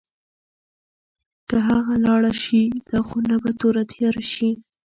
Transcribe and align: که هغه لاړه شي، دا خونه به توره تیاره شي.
که 1.47 1.55
هغه 1.69 1.95
لاړه 2.05 2.31
شي، 2.43 2.61
دا 2.89 2.99
خونه 3.07 3.33
به 3.43 3.51
توره 3.59 3.83
تیاره 3.91 4.23
شي. 4.33 4.49